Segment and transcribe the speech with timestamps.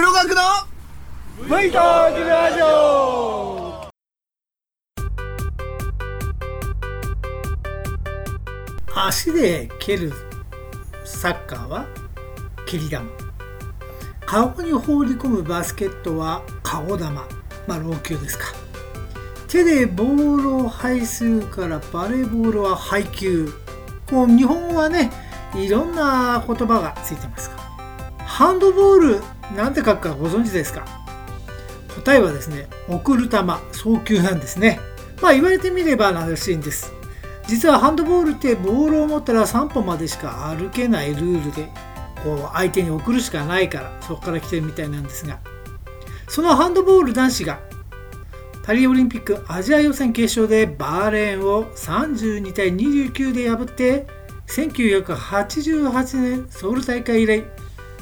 [0.00, 0.42] 黒学の
[1.42, 3.90] V トークラジオ。
[8.94, 10.12] 足で蹴る
[11.04, 11.86] サッカーは
[12.64, 13.10] 蹴り玉
[14.24, 17.26] カゴに放り込むバスケットはカゴ玉。
[17.66, 18.44] まあ老朽ですか。
[19.48, 23.52] 手でボールを排するからバレーボールは配球。
[24.08, 25.10] こう日本語はね
[25.56, 27.56] いろんな言葉がついてますが
[28.24, 30.84] ハンドボールなんて書くかご存知ですか？
[31.94, 33.38] 答えはですね送る球
[33.72, 34.80] 送球なんですね。
[35.20, 36.92] まあ言われてみればならしいんです。
[37.46, 41.70] 実はハンドボールってボールを持ったら3歩までしか歩けないルールで
[42.22, 45.38] こう相手に送るしかないからそこから来てるみたいなんですが。
[46.28, 47.58] そのハンドボール男子が
[48.64, 54.06] パリオリンピックアジア予選決勝でバーレーンを32対29で破って
[54.46, 57.44] 1988年ソウル大会以来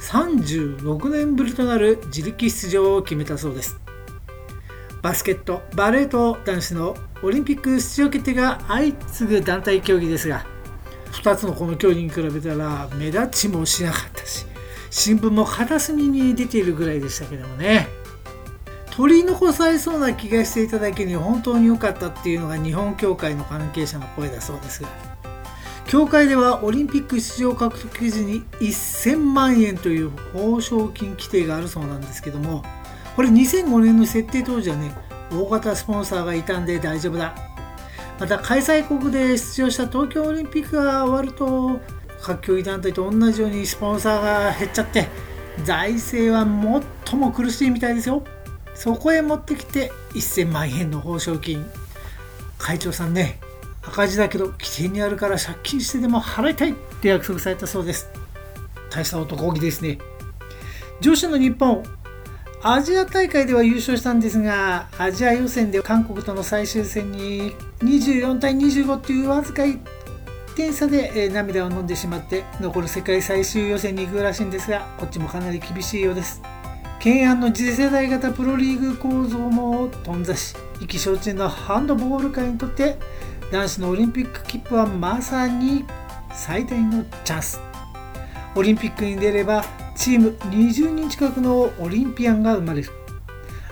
[0.01, 3.81] 36年ぶりとなる自力出場を決めたそうです。
[5.03, 10.45] バスケットバレーと男子のオリンピック出場決定が相次ぐ団体競技ですが
[11.13, 14.47] 2つのこの競技に比べたら目立ちもしなかったし
[14.91, 17.89] 新聞も片隅に出ているぐらいでしたけどもね。
[18.97, 24.89] 取り残されそうな気がしていただけに本当に良かったっていうのが日本協会の関係者の声だそうですが。
[25.87, 32.65] 協会ではオリンピック出場獲得時に1000万円という報奨金規定があるそうなんですけども
[33.15, 34.93] これ2005年の設定当時はね
[35.31, 37.35] 大型スポンサーがいたんで大丈夫だ。
[38.19, 41.81] また開催国で出場した東京オリンピックが終わると
[42.23, 45.09] 各競技団体と同じようにスポンサーが減っちゃって
[45.65, 46.47] 財政は
[47.05, 48.25] 最も苦しいみたいですよ。
[48.75, 51.65] そこへ持ってきて1000万円の報奨金。
[52.59, 53.39] 会長さんね
[53.89, 58.09] 赤字だけど規定にあるから借金してでも払いたいって約束されたそうです。
[58.91, 59.99] 大した男気ですね。
[61.01, 61.83] 女子の日本
[62.63, 69.79] アジア大会では優勝したんですがアジア予選で韓国との最終戦に24対25というわずか1
[70.57, 76.43] 点差で涙を飲んでしまって残る世界最終予選に行くらしいんですがこっちもかなり厳しいようです。
[76.99, 82.97] 懸案の次世代型プロリーグ構造も頓挫し意気消沈のハンドボール界にとって
[83.53, 85.85] 男子のオリンピック切符はまさに
[86.33, 87.61] 最大のチャンス。
[88.57, 89.65] オリンピックに出れば
[89.95, 92.91] チーム20人近くのオリンピアンが生まれる。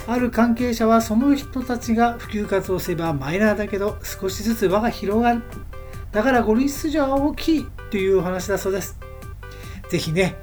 [0.06, 5.42] ある関係者はその人たちが普及活動すればマイナーだけど少しずつ輪が広がる。
[6.12, 8.96] だからゴリ出場は大きいというお話だそうです。
[9.90, 10.36] ぜひね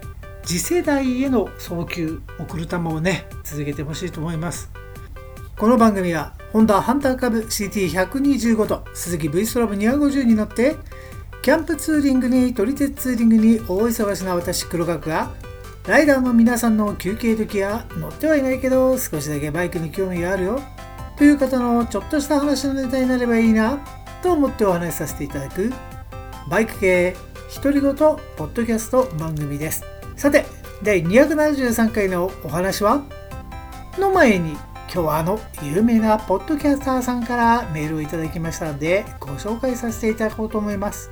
[0.43, 4.69] 次世代への送球送る球をね続けてほしいと思います。
[5.61, 10.75] この番組はホンダハンター株 CT125 と鈴木 V ストラブ250に乗って
[11.43, 15.29] キャンプツーリングに撮り鉄ツーリングに大忙しな私黒角が
[15.85, 20.59] ライダーの皆さんの休憩時や乗ってはいないけど少しだけバイクに興味があるよ。
[21.15, 23.77] という方のちょっとした話のネタになればいいな
[24.23, 25.71] と思ってお話しさせていただく
[26.49, 27.15] バイク系
[27.53, 29.83] 独り言ポッドキャスト番組です。
[30.15, 30.43] さて
[30.81, 33.03] 第273回のお話は
[33.99, 34.57] の前に
[34.93, 41.09] 今日はあの有名なポッドキャスターさんからメールをいただきましたのでご紹介させていただこうと思います。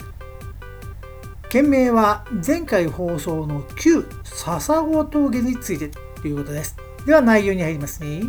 [1.50, 6.76] 件名は前回放送の旧笹子峠についてということです。
[7.06, 8.24] では内容に入りますね。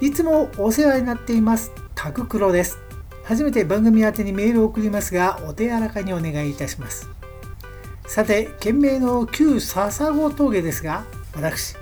[0.00, 2.78] いつもお世話になっていますタククロです。
[3.24, 7.10] 初めて番組宛てにメールを送りますがお手柔らかにお願いいたします。
[8.06, 11.74] さて件名の旧笹子峠ですが私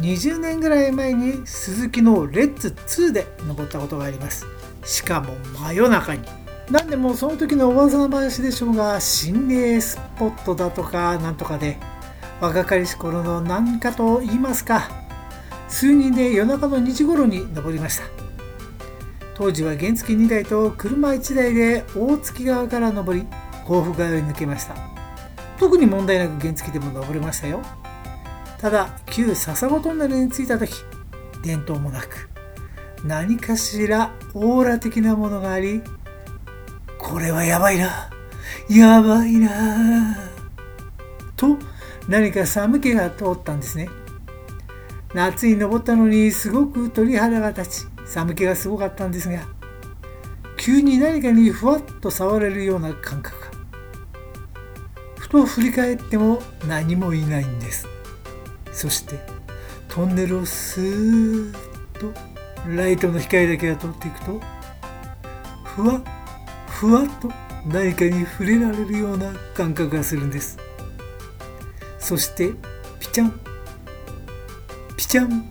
[0.00, 4.46] 20年ぐらい前に鈴木のレッツ2で登ったことがあります。
[4.84, 6.22] しかも真夜中に。
[6.70, 11.78] なんでもその時のおばさん話でしょうが心霊スポットだとかなんとかで
[12.40, 14.88] 若かりし頃の何かと言いますか。
[15.68, 18.04] 数人で夜中の2時頃に登りました。
[19.34, 23.26] 当時は原付2台と車1台で大月川から登り
[23.66, 24.74] 甲府川に抜けました。
[25.58, 27.62] 特に問題なく原付でも登れましたよ。
[28.60, 30.72] ただ旧笹子トンネルに着いた時
[31.42, 32.28] 伝統もなく
[33.04, 35.82] 何かしらオーラ的なものがあり
[36.98, 38.10] これはやばいな
[38.68, 40.16] やばいな
[41.36, 41.56] と
[42.06, 43.88] 何か寒気が通ったんですね。
[45.14, 49.40] 夏に登ったのにすごく鳥肌が立ち寒気がすごかったんですが
[50.56, 53.36] 急に何かにふわっと触れるような感覚
[55.18, 57.99] ふと振り返っても何もいないんです。
[58.72, 59.18] そして
[59.88, 61.54] トンネルをスーッ
[61.98, 62.12] と
[62.68, 64.40] ライトの光だけが通っていくと
[65.64, 66.02] ふわっ
[66.68, 67.30] ふわっと
[67.66, 70.58] 何かに触れられるような感覚がするんです。
[71.98, 72.52] そして
[72.98, 73.40] ピチャン。
[74.96, 75.50] ピチャン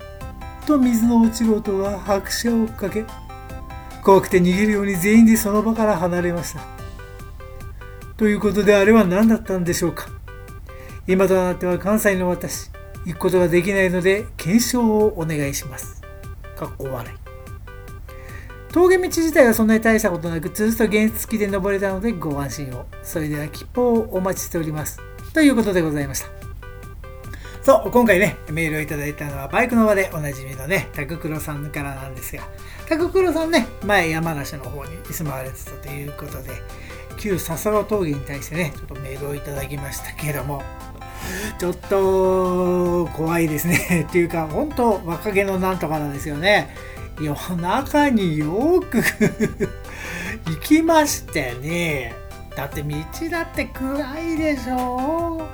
[0.66, 3.06] と水の落ちる音が拍車をかけ
[4.04, 6.62] 怖くて逃げるように全員でその場から離れました。
[8.18, 10.08] ということであれは何だったんでしょうか。
[11.08, 12.72] 今となっては関西の私。
[13.06, 16.02] 行くことができないので検証をお願いします。
[16.56, 17.18] かっこ笑い。
[18.72, 22.86] 峠道自体はそんなに大したことなくずっと原付で登れたのでご安心を。
[23.02, 25.00] それでは切符をお待ちしております。
[25.34, 26.40] ということでございました。
[27.62, 32.44] そう、今回ね、メールをいただいたのはバイクの場でおなじみのね、タククロさんからなんですが、
[32.88, 36.52] タククロさんね、前山梨の方に住まわれてたということで、
[37.18, 40.64] 旧笹川峠に対してね、ちょっとメールをいただきましたけども、
[41.58, 44.06] ちょっと怖いですね。
[44.08, 46.76] っていうか、本当若気のなんとかなんですよね。
[47.22, 49.02] 夜中によく
[50.48, 52.14] 行きましてね。
[52.56, 52.96] だって道
[53.30, 55.48] だって暗いでしょ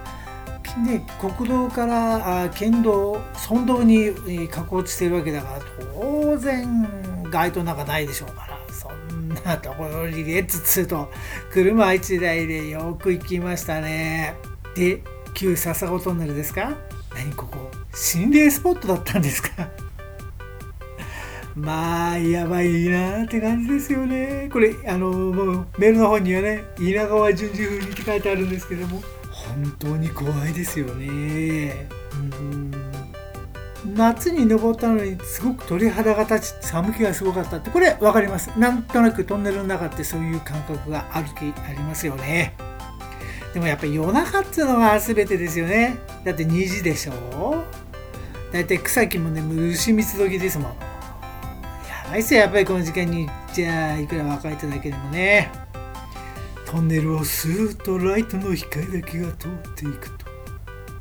[0.84, 4.14] ね、国道からあ県道村道に
[4.50, 5.60] 加工してるわけだから
[5.94, 6.88] 当然
[7.32, 11.10] 街灯なんかないでしょうからそんなところに列つると
[11.52, 14.36] 車1台でよく行きましたね
[14.76, 15.02] で
[15.36, 16.76] 旧笹子トンネルですか？
[17.14, 17.70] 何ここ？
[17.94, 19.70] 心霊スポットだったんですか？
[21.56, 24.50] まあやばいなって感じですよね。
[24.52, 29.02] これあのもうメールの方にはね稲川淳二風にって書いてあるんですけども。
[29.32, 31.88] 本当に怖いですよね。
[32.14, 32.18] う
[32.56, 32.72] ん。
[33.96, 38.50] 夏に登ったのにすごく鳥肌が立ち寒気がすごかったってこれ分かります。
[38.58, 42.54] なんとなくトンネルの中ってそういう感覚がある気ありますよね。
[43.56, 45.98] でもやっぱり夜中っていうのが全てですよね。
[46.26, 47.64] だって2時でしょ。
[48.52, 50.72] だいたい草木もね虫蜜時ですもん。
[50.72, 50.78] や
[52.12, 53.30] ばいっすよやっぱりこの時間に。
[53.54, 55.50] じゃあいくら若い人だけでもね。
[56.66, 60.26] トンネルをスーッとライトの光だけが通っていくと。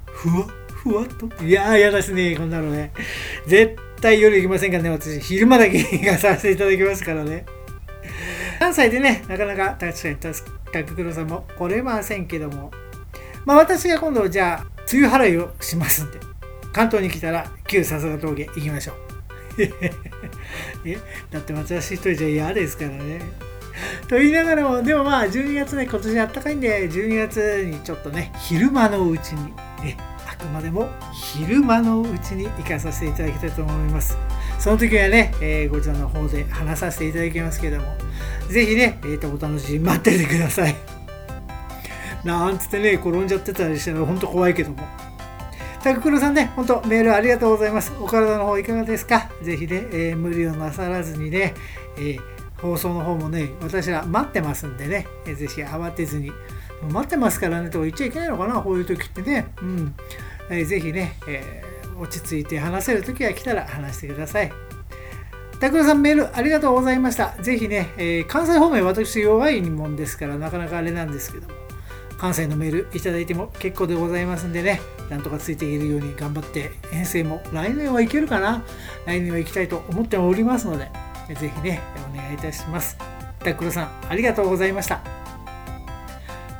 [0.07, 1.45] ふわふわっと。
[1.45, 2.93] いやーやだですねこんなのね。
[3.49, 5.19] 絶対夜行きませんからね私。
[5.19, 7.47] 昼間だけ行かさせていただきますからね。
[8.61, 10.33] 関西でねなかなか確かにタ
[10.83, 12.73] ククロさんも来れませんけども。
[13.45, 16.19] まあ私が今度じゃあ梅雨払いをしますんで
[16.73, 18.97] 関東に来たら旧笹川峠行きましょう。
[20.85, 20.99] え
[21.31, 23.21] だって私一人じゃ嫌ですからね。
[24.09, 29.53] と言いながらも、でもまあ、12月ね、今年あったかいんで、12月にちょっとね、昼間のうちに、
[29.85, 34.17] え、あくまでも昼間のうちに行かさせていただきたいと思います。
[34.59, 37.85] その時はね、えー、こちらの方で話させていただきますけども、
[38.49, 40.75] ぜひね、えー、とお楽しみ待っててください。
[42.25, 44.79] なんつってね、転んじゃってたりしたら、ほんと怖いけども。
[45.83, 47.93] タククロさんね、ほんとメールありがとうございます。
[48.01, 49.29] お体の方いかがですか？
[49.43, 51.53] ぜひね、えー、無理をなさらずにね、
[51.99, 52.21] えー
[52.63, 56.33] 放送の方もね、私は待ってますんでね、ぜひ慌てずに、
[56.91, 59.49] 待ってますからねとか言っちゃいけないのかな、こういう時ってね。
[59.61, 59.95] うん。
[60.49, 61.63] えー、ぜひね、え、
[62.01, 64.53] 落ち着いて話せる時が来たら話してください。
[65.61, 67.35] 拓郎さんメールありがとうございました。
[67.41, 71.55] ぜひね、えー、関西方面私弱いもんですからなかなかあれなんですけども、
[72.19, 74.81] 関西のメールいただいても結構でございますんでね、
[75.11, 78.65] なんとかついていけるように頑張って遠征も来年はいけるかな？
[79.07, 80.91] 来年は行きたいと思っておりますので、
[81.35, 81.81] ぜひね、
[82.13, 82.97] お願いいたします。
[83.39, 85.03] タクさん、ありがとうございました。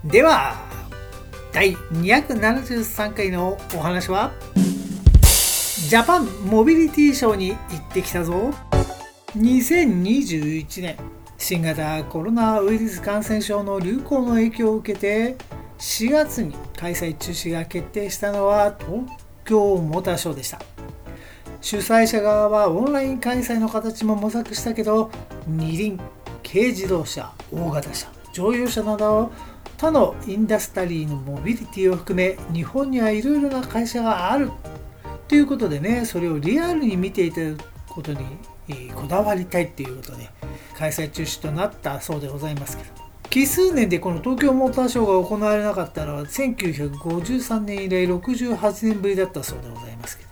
[0.05, 0.55] では、
[1.53, 4.33] 第273回のお話は、
[5.89, 8.55] ジャパンモビリティショーに行ってきたぞ。
[9.37, 10.97] 2021年、
[11.37, 15.37] 新型コロナウイルス感染症の流行の影響を受けて、
[15.79, 19.03] 4月に開催中止が決定したのは東
[19.45, 20.59] 京モーターショーでした。
[21.61, 25.11] 主催者側はオンライン開催の形も模索したけど
[25.47, 26.01] 二輪
[26.43, 29.31] 軽自動車大型車乗用車など
[29.79, 34.51] 他のインダスタリーのモビリティを含め日本にはいろいろな会社がある
[35.29, 38.19] ということでねそれをリアルに見ていただくことに
[38.95, 40.29] こだわりたいっていうことで
[40.77, 43.05] 開催中止となったそうでございますけど。
[43.31, 50.31] 奇数年でこの東京モーターショーが行われなかったのは1953年以来68年ぶりだったそうでございますけど。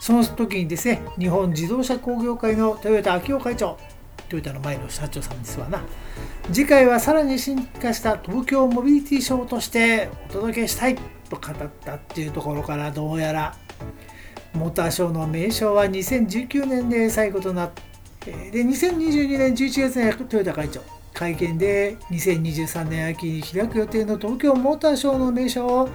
[0.00, 3.78] その時にですね日本自動車工業会の豊田昭夫会長
[4.28, 5.82] トヨタの前の社長さんですわな。
[6.52, 10.96] 次回はさらに進化した東京モビリティショーとしてお届けしたい。
[11.36, 13.54] と語ったっていうところからどうやら
[14.54, 17.70] モーターショーの名称は2019年で最後となっ
[18.20, 20.80] てで2022年11月に豊田会長
[21.14, 25.88] 会見で2023年秋に開く予定の東京モーターショーの名称を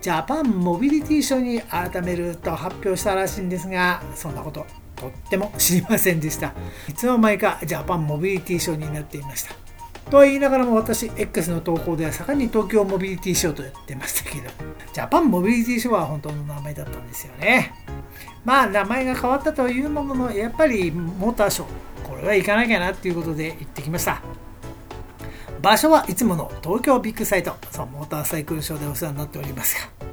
[0.00, 6.54] ジャパンモビリティショーに改めると発表したらしいんですがそんなこととっても知りませんでした。
[6.88, 9.63] いつの間にかジャパンモビリティショーになっていました。
[10.10, 14.50] とは言いながらも私 X の投稿では盛んに東京モビリティショーと言ってましたけど
[14.92, 17.72] ジャパンモビリティショーは本当の名前だったんですよね。
[18.44, 21.68] まあ名前が変わったというもののやっぱりモーターショー
[22.08, 24.20] これは行かなきゃなっていうことで行ってきました。
[25.62, 30.06] 場所はいつもの東京ビッグサイトそうモーターサイクルショーでお世話になっておりますが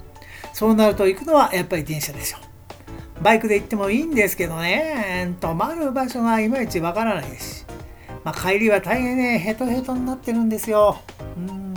[0.54, 3.24] そうなると行くのはやっぱり電車でしょう。
[3.24, 5.36] バイクで行ってもいいんですけどね。
[5.40, 7.66] 泊まる場所がいまいちわからないですし、
[8.24, 11.00] まあ、帰りは大変ねヘトヘトになってるんですよ。
[11.38, 11.74] うん。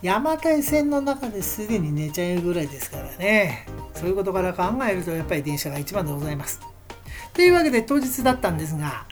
[0.00, 3.66] 山手線の中ですでに寝ちゃうぐらいですからね。
[3.94, 6.60] そういうことから考えるとやっぱり電車が一番でございます。
[7.34, 9.06] というわけで当日だったんですが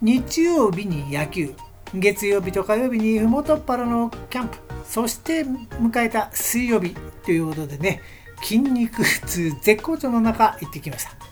[0.00, 1.54] 日曜日に野球。
[1.94, 4.58] 月曜日と火曜日に麓っ腹のキャンプ。
[4.84, 8.00] そして迎えた水曜日ということでね
[8.42, 11.25] 筋肉痛絶好調の中行ってきました。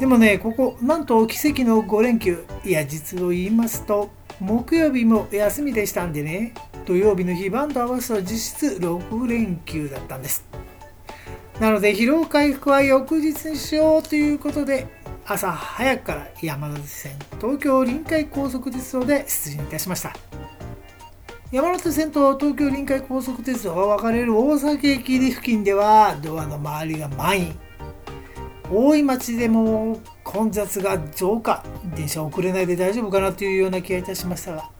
[0.00, 2.44] でもねここなんと奇跡の5連休。
[2.64, 6.54] いや実を言いますと木曜日も休みでしたんでね。
[6.86, 10.44] 土曜日の日番と合わせた実質6連休だったんです。
[11.60, 14.86] なので疲労回復は翌日にしようということで
[15.26, 20.14] 朝早くから山手線東京臨海高速鉄道で出陣いたしました。
[21.50, 27.67] 山手線と東京臨海高速鉄道が分かれる大崎駅付近ではドアの周りが満員。
[28.70, 31.64] 大い町でも混雑が増加
[31.96, 34.70] 電車遅れないで大丈夫かなというような気がいたしましたが。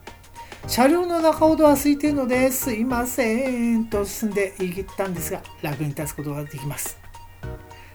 [0.66, 6.98] 車両の中ほどは空いているのですいませんと進んでいったんですが楽に立つことができます。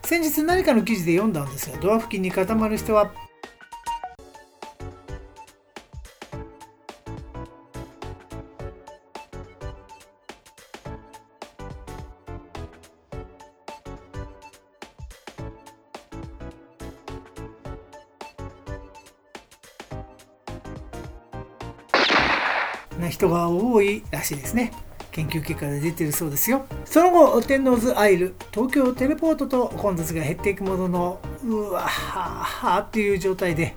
[0.02, 3.14] 先日何かの記事で読んだんですがドア付近に固まる人は
[23.34, 24.72] が多いらしいですね。
[25.12, 26.66] 研究結果で出てるそうですよ。
[26.86, 33.76] その後天王洲アイル東京テレポートと混雑が減っていくもののうわははっていう状態で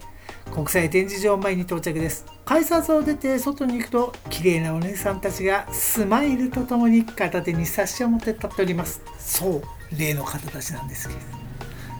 [0.54, 2.24] 国際展示場前に到着です。
[2.46, 9.02] 改札を出て外に行くと綺麗なお姉さんたちがスマイルとともに片手に冊子を持って立っております。
[9.18, 9.62] そう
[9.98, 11.26] 例の方たちなんですけれど。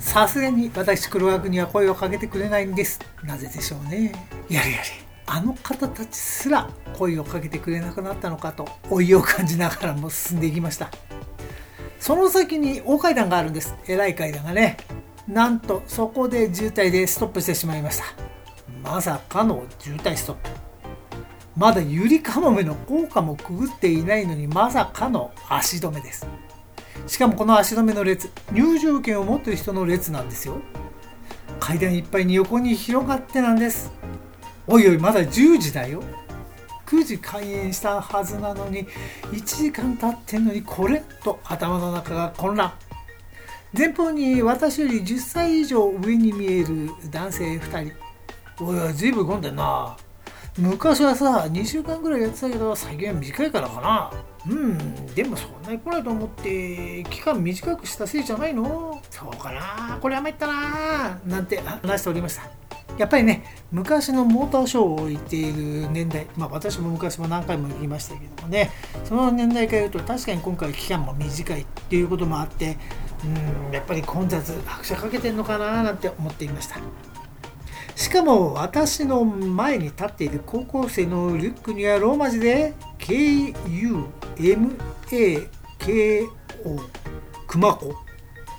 [0.00, 3.00] さすがに私黒枠には声をかけてくれないんです。
[3.24, 4.12] なぜでしょうね。
[4.48, 5.05] やれやれ。
[5.26, 10.90] あの方たちすら声をかけてくれなくなったのかと老いを感じながらも進んでいきました。
[11.98, 13.74] その先に大階段があるんです。
[13.86, 14.76] 偉い階段がね。
[15.26, 18.04] なんとそこで渋滞でストップしてしまいました。
[18.82, 20.50] まさかの渋滞ストップ。
[21.56, 26.26] まだゆりかもめの効果もくぐっていないのにまさかの足止めです。
[27.08, 30.60] しかもこの足止めの列入場券を持ってる人の列なんですよ。
[31.58, 33.90] 階段いっぱいに横に広がってなんです。
[34.66, 36.02] おいおいまだ10時だよ。
[36.86, 38.86] 9時開園したはずなのに
[39.32, 42.72] 1時間経ってんのにこれと頭の中が混乱。
[43.76, 48.64] 前方に私より10歳以上上に見える男性2人。
[48.64, 49.96] おいおいずいぶん混んでんな。
[50.58, 54.10] 昔はさ2週間ぐらいやってたけど最近は短いからかな。
[54.48, 59.02] うんでもそんなに来ないと思って期間短くしたせいじゃないの？
[59.10, 59.98] そうかな。
[60.00, 62.65] これは参ったななんて話しておりました。
[62.98, 68.70] やっぱりね昔のモーターショーを行っている年代まあ私も昔も何回も行きましたけどもね
[69.04, 72.76] その年代から言うと確かに今回期間も短いっていうこともあって
[73.24, 76.78] うんやっぱり混雑拍車かけてんのかななんて思っていました。
[77.96, 84.26] しかも私の前に立っている高校生のリュックにはローマ字で KUMAKO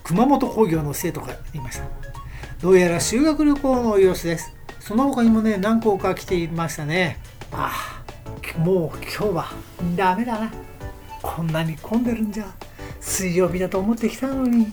[0.03, 2.06] 熊本工業の生徒がいました。
[2.61, 4.51] どうやら修学旅行の様子です。
[4.79, 7.19] その他にもね何校か来ていましたね。
[7.51, 8.03] あ
[8.55, 9.45] あもう今日は
[9.95, 10.51] ダメだな。
[11.21, 12.45] こんなに混んでるんじゃ
[12.99, 14.67] 水曜日だと思ってきたのに。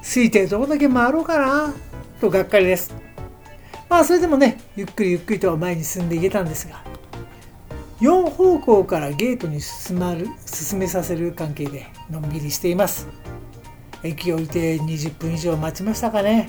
[0.00, 1.72] 空いてるとこだけ回ろうかな
[2.20, 2.92] とがっかりです。
[3.88, 6.82] まあそれでもねゆっくりゆっくりと前に進んでいけたんですが
[8.00, 13.06] 4方向からゲートに進まる進めさせる関係でのんびりしています。
[14.02, 16.48] 駅を降りて20分以上待ちましたかね。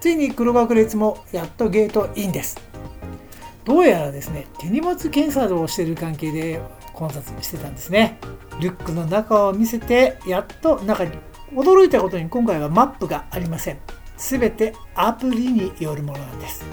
[0.00, 2.60] ついに黒学列もやっとゲートインです。
[3.64, 6.60] どうやらですね手荷物検査をしている関係で
[6.94, 8.18] 混雑してたんですね。
[8.60, 11.12] リュックの中を見せてやっと中に
[11.52, 13.78] 驚いたことに今回はマップがありません。
[14.16, 16.64] 全てアプリによるものなんです。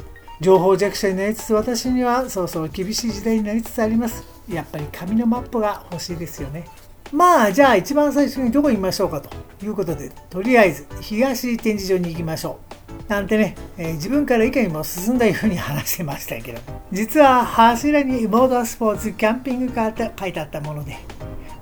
[0.42, 4.24] 情報弱者になりつつ私にはそうそう厳しい時代になりつつあります。
[4.50, 6.66] やっぱり紙のマップが欲しいですよね。
[7.12, 9.30] まあじゃあ一番最初にどこにいましょうかと
[9.64, 12.85] いうことでとりあえず東展示場に行きましょう。
[13.08, 16.60] なんてね、えー、自分からいかにも進んだように話してましたけど
[16.92, 20.98] 実は柱にモータースポーツキャンピングカーって書いてあったもので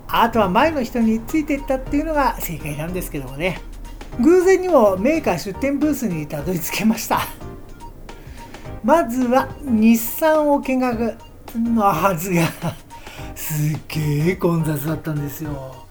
[0.08, 3.60] あとは前の人についていったっていうのが正解なんですけどもね。
[4.20, 7.20] 偶然にもメーカー出店ブースにたどり着けました。
[8.84, 11.16] まずは日産を見学
[11.56, 12.42] のはずが
[13.34, 15.84] すっげえ混雑だったんですよ。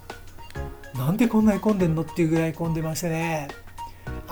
[0.95, 3.49] なんでこんなに混んでんのっていうぐらい混んでましてね。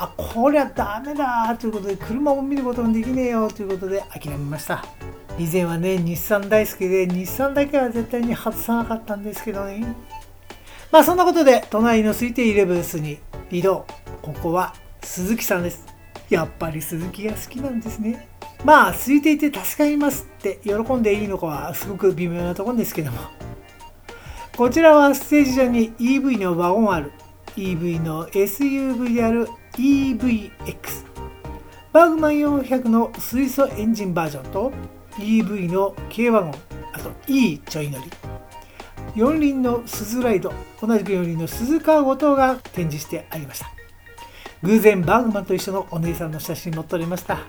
[0.01, 1.55] あこりゃダメだ。
[1.59, 3.47] ということで車も見ることもできねえよ。
[3.51, 4.83] ということで諦めました。
[5.37, 9.95] 以前はね日産大好きで日産だけは絶対に外さなかったんですけどね。
[10.91, 13.19] まあそんなことで隣の推定イレブースに
[13.51, 13.85] 移動。
[14.23, 15.85] ここは鈴木さんです。
[16.31, 18.27] やっぱり鈴木が好きなんですね。
[18.65, 23.19] まあ空いていて助かりますって喜んでいいのかはすごく微妙なところですけども。
[24.57, 27.11] こちらはステージ上に EV のワゴンある。
[27.55, 29.47] EV の SUV である
[29.77, 30.51] EVX
[31.93, 34.71] バーグマン400の水素エンジンバージョンと
[35.17, 36.53] EV の軽ワゴン
[36.93, 38.05] あと E ちょい乗り。
[39.15, 43.67] 四輪のスズライド同じく四輪の鈴川五島が展示してありました。
[44.63, 47.39] 偶然バーグマンと一緒のお姉さんの写真も撮れました。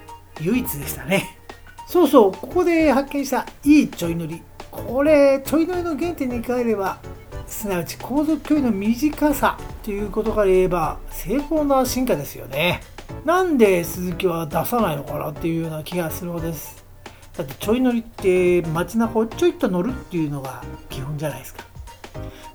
[0.40, 1.38] 唯一でしたね。
[1.86, 4.42] そうそうここで発見したいいちょい乗り。
[4.70, 6.98] これちょい乗りの原点に変えれば
[7.52, 12.80] すなわち航続距離の短さということから言えば成功な進化ですよね。
[13.24, 16.82] なんで鈴木は出さないのかなっていうような気がするのです。
[17.36, 21.64] だってちょい乗りって街中をちょいと乗るっていうのが基本じゃないですか。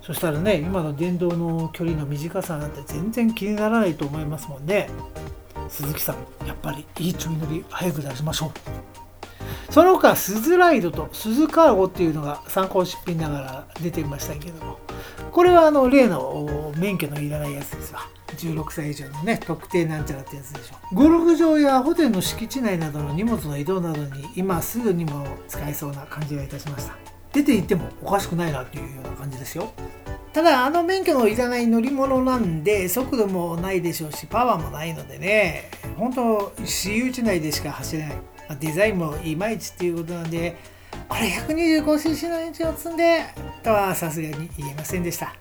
[0.02, 4.90] そしたらね今の電動の距離の短さなんて全然気にならないと思いますもんね。
[5.68, 8.97] 鈴木さんやっぱりいいちょい乗り早く出しましょう。
[9.70, 14.78] その他スズライドとスズカーゴっていうのが参考出品ながら出てましたけども
[15.30, 18.00] これはあの例の免許のいらないやつですわ。
[18.36, 20.94] 16歳以上のね特定なんちゃらってやつでしょ。
[20.94, 26.96] ゴルフ場やホテルの敷地内などの荷物の移動などに今すぐにも使えそうな感じがいたしました。
[27.32, 29.72] 出て行ってもおかしくないなっていうような感じですよ。
[30.32, 38.12] ただあの免許のいらない乗り物なんで速度もないでしょうしパワーもないのでね本当私有地内でしか走れない。
[38.56, 40.56] デザインもいまいちっていうことなんで
[41.08, 43.24] これ 125cc のエンジンを積んで
[43.62, 45.34] とはさすがに言えませんでした。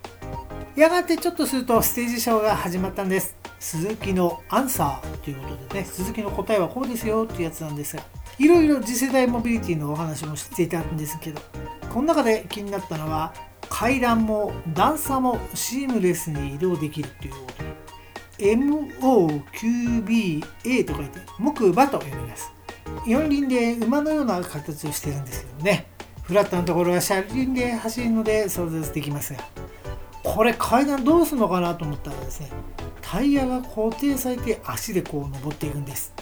[0.75, 3.35] やがてちょっとするとステージショーが始まったんです。
[3.59, 8.03] 鈴木のアンサーということでね鈴木の答えはこうですよっていうやつなんですが
[8.37, 11.41] いろいろ次世代モビリティのお話もしていたんですけど
[11.91, 13.33] この中で気になったのは
[13.69, 17.63] 階段も段差もシームレスに移動できるということ
[18.37, 20.41] で MOQBA
[20.85, 22.56] と書いて木馬と読みます。
[23.05, 25.87] 四輪で馬のような形をしてるんですけどね。
[26.23, 29.39] フラットなところは車輪で走るので想像できますが
[30.23, 32.51] これ階段どうするのかなと思ったらですね
[33.01, 36.13] タイヤが固定されて足でこう登っていくんです。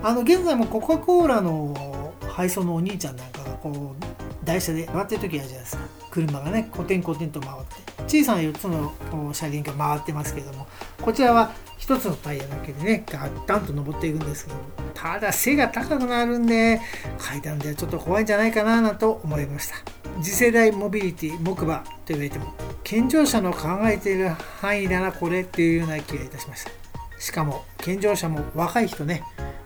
[0.00, 5.82] あの現在もコカ・コーラの配送のお兄ちゃんなんかがこう台車で回ってる時あるじゃないですか。
[6.12, 7.88] 車がねコテンコテンと回って。
[8.06, 8.94] 小さな4つの
[9.34, 10.66] 車輪が回ってますけども
[11.02, 11.50] こちらは
[11.88, 14.58] 1つのタイヤだけでねガッタンと登っていくんですけど
[14.92, 16.80] ただ背が高くなるんで
[17.18, 19.76] 階段ではちょっと怖いんじゃないかななんと思いました。
[20.22, 26.70] 次世代モビリティ木馬と言われても健常者の考えている範囲だなこれっていうような気がいたしました。
[27.18, 29.22] しかも健常者も若い人ね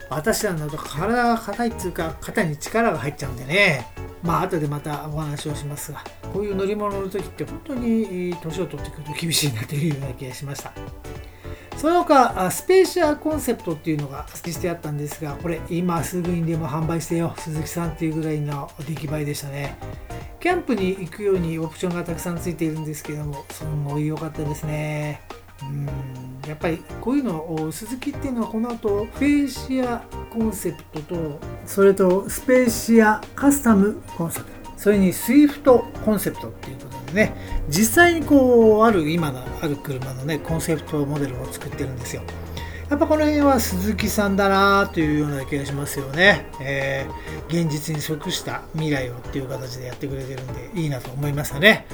[0.09, 3.87] 私らのと体が硬いっていうか肩に力が入っちゃうんでね。
[4.23, 10.73] まあ後でまたお話をしますがこういう乗り物の時って本当に年を取ってくると厳しいなというような気がしました。
[11.83, 19.77] その他スペーシアコンセプトっていうのがしてあったんですがこれ今すぐにでも販売してよ鈴木さんっていうぐらいの出来栄えでしたね。
[20.39, 25.23] キャンプに行くようにオプションがたくさんついているんですけどもすごい良かったですね。
[25.61, 25.87] うん。
[26.49, 34.62] やっぱりこういうのスズキっていうのはこの後スペーシアコンセプトとそれとスペーシアカスタムコンセプト。
[34.83, 37.37] それにスイフトコンセプトっていうことでね
[37.69, 42.23] 実際にこうある今のある車のねコンセプトモデルを作ってるんですよ
[42.91, 51.87] やっぱこの辺はスズキさんだなというような気がしますよね、えー、現実に即した未来をっていう形でやってくれてるんでいいなと思いましたね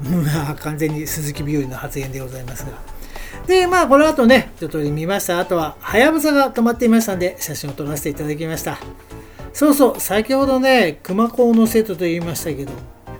[0.60, 2.70] 完全に鈴木日和の発言でございますが
[3.46, 5.40] で、まあ、この後ね、一通り見ました。
[5.40, 8.78] あとは、はやぶさが止まっていましたんで、写真を撮らせていただきました。
[9.52, 12.72] そうそう、先ほどね、熊高の生徒と言いましたけど、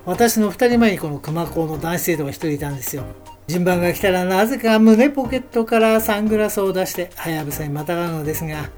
[0.07, 3.05] 私の2人前にこの熊高の男子生徒が1人いたんですよ。
[3.47, 8.71] 順番が来たらなぜか胸ポケットからサングラスを出して、はやぶさにまたがるのですが、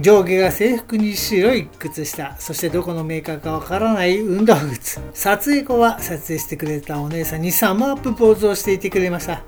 [0.00, 5.00] 上下が制服に白い靴下、そしてどこのメーカーかわからない運動靴。
[5.12, 9.42] 撮影後は撮影してくれたお姉さんにサムアップポーズをしていてくれました。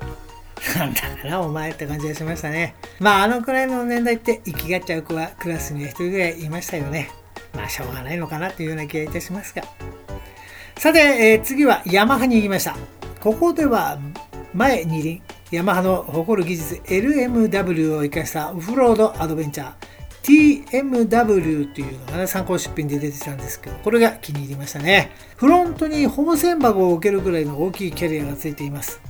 [0.77, 2.75] なんだかな、お前って感じがしましたね。
[3.01, 7.11] まあ、あのくらいの年代って生きがっちゃう子はクラスには一人ぐらいいましたよね。
[7.55, 9.63] まあ、しょうがないのかなというような気がいたしますが。
[10.77, 12.77] さて、えー、次はヤマハに行きました。
[13.21, 13.99] ここでは
[14.55, 25.11] 前2輪、ヤマハの誇る技術 LMW を生かしたオフロードアドベンチャー TMW というのがね、参考出品で出てたんですけど、これが気に入りましたね。
[25.37, 29.01] フロントにホーム線箱を置けるくらいの大きいキャリアがついています。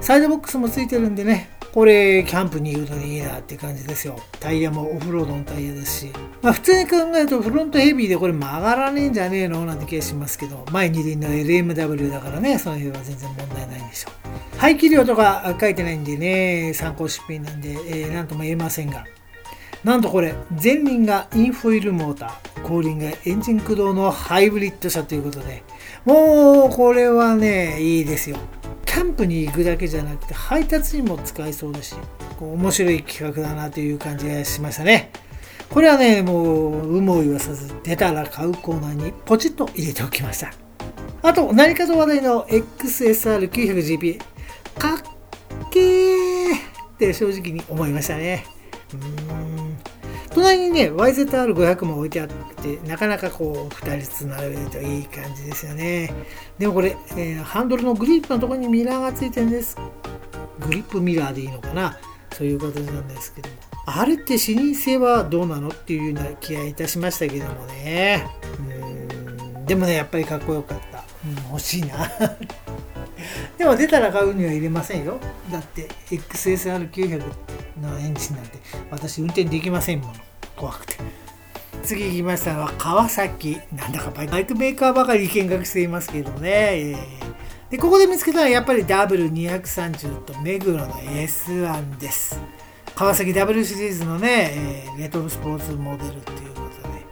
[0.00, 4.18] サイドボックスもついてるんでね、これ、キャンプに行くのにいいなって感じですよ。
[4.40, 6.12] タイヤもオフロードのタイヤですし。
[6.40, 9.66] まあ普通に考えるとフロントヘビーでこれ曲がらねえんじゃねえの？
[9.66, 14.58] なんて気がしますけど、前二輪の LMW だからね、その辺は全然問題ないんでしょう。
[14.58, 19.04] 排気量とか書いてないんでね、参考出品なんで、えー、なんとも言えませんが。
[19.84, 25.62] なんとこれ、前輪がインフォイルモーター、後輪がエンジン駆動のハイブリッド車ということで、
[26.06, 28.38] もうこれはね、いいですよ。
[28.86, 31.94] キャンプに行くだけじゃなくて配達にも使えそうだし
[32.38, 35.12] こう面白い企画だなという感じがしましたね。
[35.68, 40.52] これはねもう有無を言わさず出たら買うコーナーにポチッと入れておきました。
[41.22, 44.18] あと何かと話題の XSR900GP
[44.78, 44.98] かっ
[45.70, 48.46] けーって正直に思いましたね。
[48.94, 49.45] うん。
[50.36, 56.12] 隣にね YZR500 も置いてあってなかなかこう2人ずつ並べるといい感じですよね。
[56.58, 59.78] でもこれ、えー、ハンドルのグリップのところにミラーがついてるんです。
[60.60, 61.98] グリップミラーでいいのかな？
[62.34, 63.54] そういう形なんですけども。
[63.86, 68.26] あれって視認性はどうなのっていうような気がいたしましたけどもね。
[69.54, 69.64] うん。
[69.64, 72.10] でもねやっぱりかっこよかった、うん、欲しいな。
[73.56, 75.18] でも出たら買うには入れませんよ。
[75.50, 77.22] だって XSR900
[77.80, 78.58] のエンジンなんて
[78.90, 80.25] 私運転できませんもの。
[80.56, 80.96] 怖くて。
[81.82, 83.60] 次行きましたのは川崎。
[83.72, 86.96] なんだかバイクメーカーばかり見学していますけどね、
[87.70, 92.40] でここで見つけたのはやっぱり W230 と目黒の S1 です。
[92.94, 97.06] 川崎 W シリーズのね、え、レトロスポーツモデルっていうことで。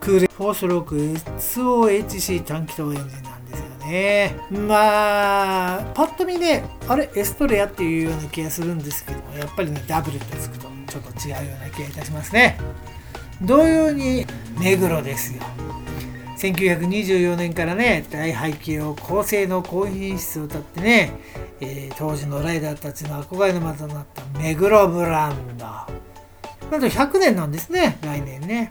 [0.00, 0.96] クーレ4ストローク
[1.38, 4.36] SOHC 短気筒エンジンなんですよね。
[4.50, 10.71] まあパッと見ねあれエストレアっていうような気がするんですけどもやっぱりね W とつくと。
[10.92, 12.58] ちょっと違うような気がいたしますね。
[13.40, 14.26] 同様に
[14.60, 15.42] 目黒ですよ。
[16.36, 21.12] 1924年からね大排気量高性能高品質を歌ってね、
[21.60, 25.64] えー、当時のライダーたちの憧れの的となった目黒ブランド。
[25.64, 28.68] なんと100年なんですね来年ね。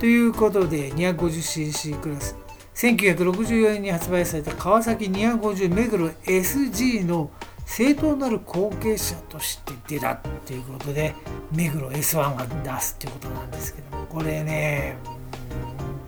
[0.00, 2.34] ということで 250cc クラス。
[2.74, 7.30] 1964年に発売された川崎250目黒 SG の
[7.70, 11.14] 正当なる後継者として出たっていうことで
[11.52, 14.96] 目黒 S1 が出すっていうことなんですけどもこれね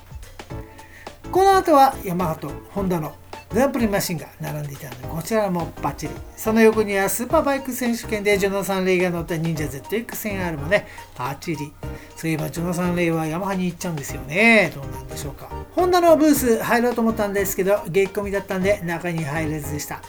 [1.32, 3.16] この後はヤマハとホンダの
[3.52, 6.14] グランプリマシンが並んでいたのでこちらもバッチリ。
[6.36, 10.88] その横にはスーパーバイク選手権でジョナサン・レイが乗った忍者 ZX1000R もね。
[11.18, 11.72] バッチリ。
[12.18, 14.72] そういえばジョナサン・レイはヤマハに行っちゃうんですよね。
[14.76, 20.02] どうなんでしょうかホンダのブース入ろうと思ったんですけど激込みだったんで中に入れずでした。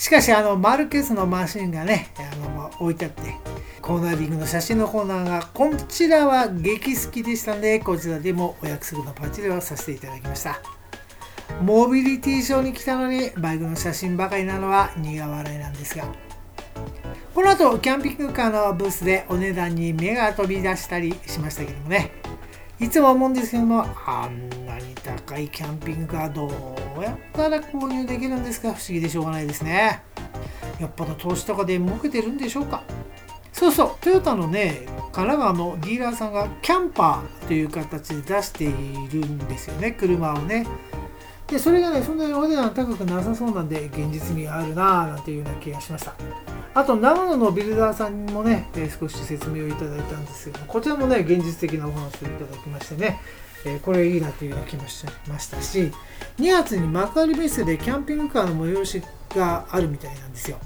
[0.00, 3.34] しかしあのマルケスのマシンがねあのま置いてあって
[3.82, 10.58] コーナーリングの写真のコーナーがこちらは激好きでしたのでこちらでもお約束のパチリをさせていただきました。
[11.62, 16.04] モビリティショーに来たのにバイクの写真ばかりなのは苦笑いなんですが。
[17.34, 22.10] この後キャンピングカーのブースでお値段に目が飛び出したりしましたけどもね。
[22.80, 26.46] いつも思うんですけどもあんなに高いキャンピングカーど
[26.98, 28.72] うやったら購入できるんですか？
[28.72, 30.02] 不思議でしょうがないですね。
[30.80, 32.82] やっぽど投資とかで儲けてるんでしょうか？
[33.52, 38.68] そうそうトヨタのね神奈川のディーラーさんがキャンパーという形で出してい
[39.08, 40.66] るんですよね車をね。
[41.50, 46.14] でそれがねそんなにお値段高くなさそうなんで現実味あるなぁなんていうような気がしました。
[46.72, 53.20] あと長野のビルダーさんにもね、えー少し説明をいただいたんですけどこちらもね現実的なお話をいただきましてね、
[53.64, 55.90] えーこれいいなというような気もしましたし
[56.38, 59.02] 2月に幕張メッセでキャンピングカーの催し
[59.34, 60.58] があるみたいなんですよ。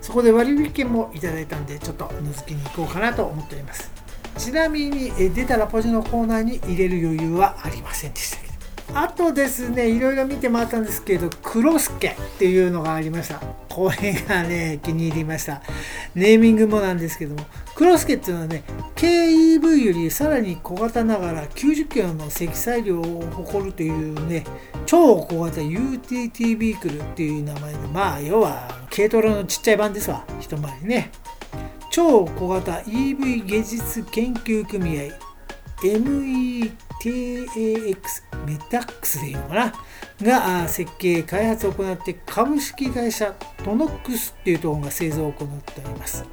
[0.00, 3.90] そこで割引券もいただいたんでちょっと覗きに行こうかなと思っております。
[4.38, 8.41] ちなみにえ出たらポジのコーナーに入れる余裕はありませんでした。
[8.94, 13.40] あとですねいろいろ見て回ったんですけどクロスケっていうのがありました。
[13.68, 15.62] これがね気に入りました。
[16.14, 18.64] ネーミングもなんですけどもクロスケっていうのはね
[18.96, 24.44] KEV よりさらに小型ながら90キロの積載量を誇るというね
[24.84, 30.24] 超小型 UTT ビークルっていう名前でまあ要は軽トラのちっちゃい版ですわ。
[30.38, 31.10] 一回りね。
[31.90, 35.31] 超小型 EV 技術研究組合。
[35.82, 36.72] METAX
[38.46, 39.72] メタックスでいいのかな？
[40.22, 46.24] が設計開発を行って株式会社トノックスっていうところが製造を行っております。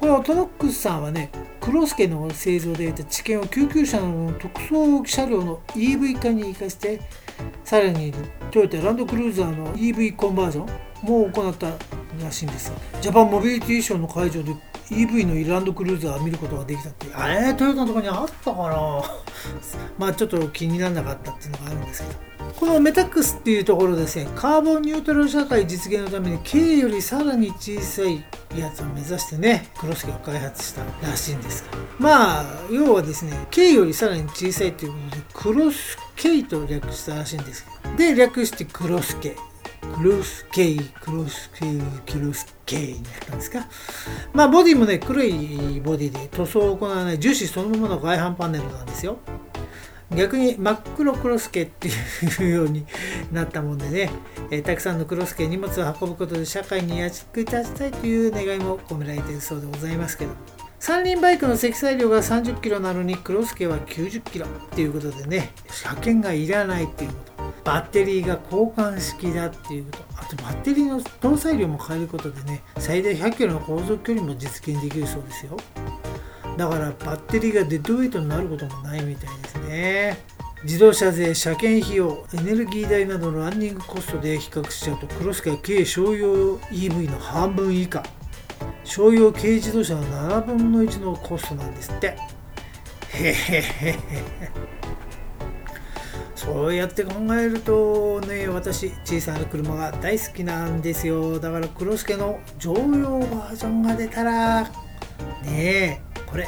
[0.00, 7.00] このトノックスさんはねクロスケの製造で得た知見を救急車の特装車両の EV 化に生かして
[7.64, 8.12] さらに
[8.50, 10.66] トヨタランドクルーザーの EV コンバージョン
[11.02, 11.68] も行った
[12.22, 14.54] らしいんですジャパンモビリティショーの会場で
[14.90, 17.54] EV のランドクルーザー見ることができたってあれ？
[17.54, 19.02] トヨタのとこにあったかな？
[19.98, 22.14] まあちょっと気にならなかったっていうのがあるんですけど。
[22.60, 24.28] このメタックスっていうところですね。
[24.36, 28.22] カーボンニュートラル社会実現のために K よりさらに小さい
[28.56, 31.78] やつを目指してねクロスケを開発したらしいんですが。
[31.98, 35.70] まあ要はですね K よりさらに小さいということでクロ
[36.24, 39.36] ス K と略したらしいんですけどで略してクロスケ
[39.94, 41.78] クロスケイ、クロスケイ、
[42.10, 43.66] クロスケイになったんですか？
[44.32, 49.18] まあ、ボディもね、黒いボディで塗装を行わない樹脂そのままの外反パネルなんですよ。
[50.16, 51.92] 逆に真っ黒クロスケってい
[52.46, 52.86] うように
[53.30, 54.10] なったもんでね、
[54.50, 60.32] えーたくさんのクロスケ荷物を運ぶことで社会に役立ちたいという願いも込められているそうでございますけど
[60.86, 67.42] 三輪バイクの積載量が30キロなのにクロスケは90キロっていうことでね車検がいらないっていうこと。
[67.64, 70.04] バッテリーが交換式だっていうこと。
[70.18, 75.56] あとバッテリーの搭載量も変えることでね最大100キロの航続距離も実現できるそうですよ。
[76.58, 80.18] だからバッテリーがデッドウェイトになることもないみたいですね。
[80.64, 88.02] 自動車税車検費用エネルギー代などのランニングコストで比較しちゃうとクロスケは軽商用 EV の半分以下。
[88.84, 92.16] 商用軽自動車の7分の1のコストなんですって。
[93.14, 93.98] へへへへ
[96.34, 101.40] そうやって考えるとね私小さな車が大好きなんですよ。
[101.40, 104.70] だからクロスケの乗用バージョンが出たらね
[105.46, 106.46] えこれ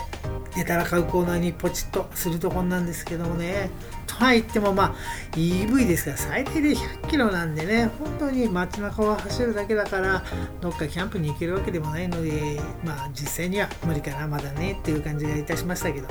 [0.55, 3.71] 出たら買うコーナーにポチッとするとこんなんですけどもね。
[4.19, 4.95] とは言ってもまあ
[5.33, 10.25] EV ですから最大で100キロなんでね本当に街中を走るだけだから
[10.61, 16.09] どっかキャンプに行けるわけでもないのでまあ実際には無理かなまだねっていう感じがいたしましたけど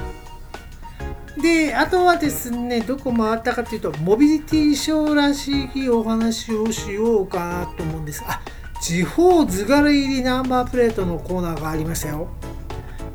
[1.37, 8.23] で、あとはですね、どこ回ったかというと、モビリティショーらしいお話をしようかなと思うんです。
[8.25, 8.41] あ、
[8.81, 12.29] 地方図柄入りナンバープレートのコーナーがありましたよ。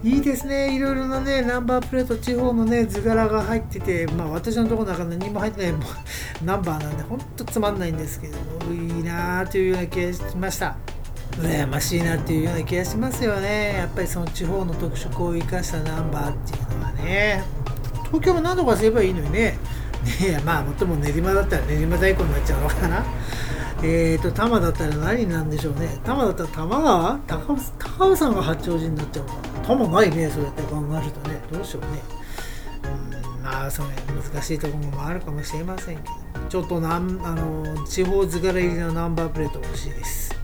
[0.02, 0.74] いいですね。
[0.74, 5.82] いろいろなね、ナンバープレート、地方のね、図柄が入ってて、まあ私のところなんか何も入ってないもう
[6.44, 10.76] ナンバーなんで、ほんとつまんないんですけども、いいなぁというような気がしました。
[11.32, 13.74] 羨ましいなっていうような気がしますよね。
[13.76, 17.44] やっぱりその地方の特色を生かしたナンバーっていうのはね。
[18.06, 19.58] 東京も何とかすればいいのにね。
[20.20, 23.04] ねまあ、もっとも練馬だったら練馬大根になっちゃうのかな。
[23.82, 25.98] えーと、多摩だったら何なんでしょうね。
[26.04, 27.18] 多摩だったら多摩川？
[27.26, 29.32] 高尾高尾山が八王子になっちゃうか。
[29.62, 31.40] 多摩ないね、そうやって考えるとね。
[31.50, 32.02] どうしようね。
[32.84, 36.10] うん、まあ、その難しいところもあるかもしれませんけど、
[36.48, 40.38] ちょっとなんあの地方疲れ入りのナンバープレート欲しいです。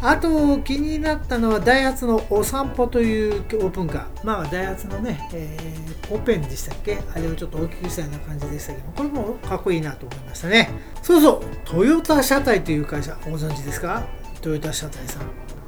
[0.00, 4.06] あと気になったのはダイハツのお散歩というオープンカー。
[4.24, 6.98] まあダイハツのね、えー、オペンでしたっけ？
[7.14, 10.70] あれをちょっと大きくしたような感じでしたけど、これもかっこいいなと思いましたね。
[11.02, 14.06] そうそう、トヨタ車体という会社、ご存知ですか？
[14.40, 15.22] トヨタ車体さん。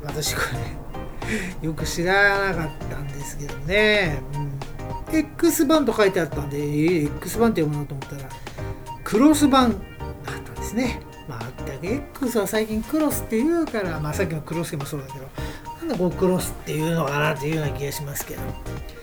[0.04, 0.40] 私こ
[1.60, 4.22] れ、 よく知らなかったんですけどね。
[5.10, 8.30] うん、X 版と書いてあったんで、えー X 版って読むのと思ったら、
[9.02, 9.80] クロス版だっ
[10.44, 11.00] たんですね。
[11.82, 15.26] X は最近クロスって言うから、まあ、さっきのクロスケもそうだけど、
[15.78, 18.42] なんでこうクロスっていうのかなっていうような気がしますけど、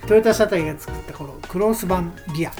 [0.07, 2.51] トヨタ車体が作ったこのクロス版ギア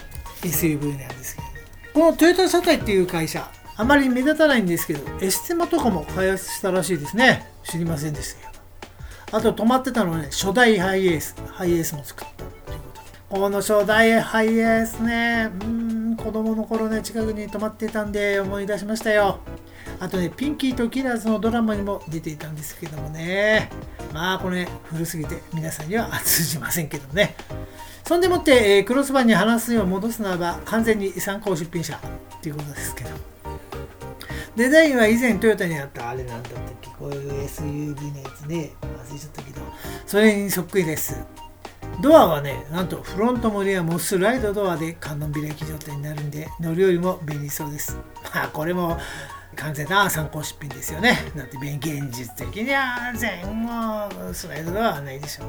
[0.42, 1.48] SUV なんですけど、
[1.94, 7.48] このトヨタ車体っていう会社、あまり目立たないんですけど、エステマとかも開発したらしいですね。
[7.64, 9.38] 知りませんでしたけど。
[9.38, 13.02] あと止まってたのはね、初代ハイエース、ハイエースも作ったということ
[13.36, 13.42] で。
[13.42, 15.68] この初代ハイエースね、うー
[16.14, 19.40] ん、子供の頃ね、近くに泊まってたんで思い出しましたよ。
[20.00, 23.70] あとね、ピンキーとキラーズのドラマにも出ていたんですけどもね、
[24.14, 27.36] まあこれ古すぎて皆さんには通じませんけどね。
[28.06, 32.00] そんでもって、えー、クロスバンに話を戻すならば完全に参考出品者っ
[32.42, 33.10] ていうことですけど。
[34.56, 36.90] デザインは以前トヨタにあったあれなんだったっけ？
[36.98, 38.72] こういう SUV のやつね。
[38.82, 39.62] 忘れちゃったけど。
[40.06, 41.24] それにそっくりです。
[42.02, 47.98] ドアはね、なんとフロントもリアもスライドドアで観音開き状態になるんで、乗り降りも便利そうです。
[48.34, 48.98] まあ、これも
[49.58, 51.18] 完全な参考出品ですよね。
[51.36, 55.48] だって現実的には前後スライドドアはないでしょう。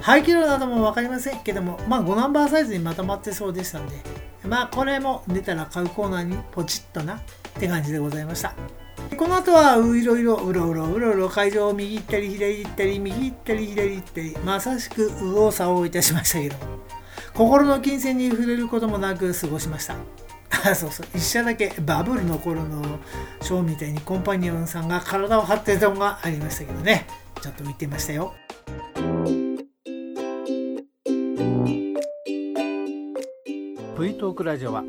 [0.00, 3.96] 排気量なども分かりませんけども、まあ5ナンバーサイズにまとまってそうでしたんで、
[4.46, 7.20] まあこれも出たら買うコーナーにポチッとなっ
[7.58, 8.54] て感じでございました。
[9.16, 16.56] この後はいろいろうろうろうろうろ会場を右行ったり左行ったり右行ったり左行ったりまさしく右往左往いたしましたけど
[17.34, 19.96] 心の金銭に触れることもなく過ごしました
[20.50, 22.98] あ そうそう一社だけバブルの頃の
[23.40, 27.06] ショーみたいにコンパニオンさんが体を張ってたのがありましたけどね。
[27.40, 28.34] ちょっと浮いてましたよ。
[33.98, 34.82] V トークラジオは